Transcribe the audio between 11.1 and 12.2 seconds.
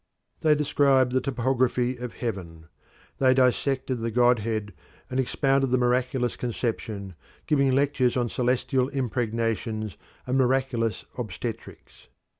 obstetrics.